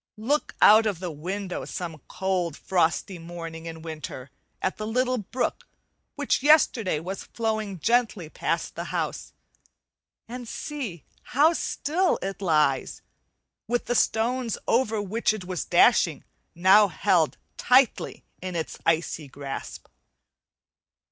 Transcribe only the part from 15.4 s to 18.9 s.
was dashing now held tightly in its